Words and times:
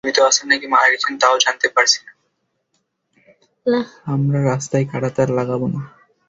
আমরা 4.05 4.39
রাস্তায় 4.43 4.85
কাঁটাতার 4.91 5.29
লাগাবো 5.29 5.65
না। 5.67 5.81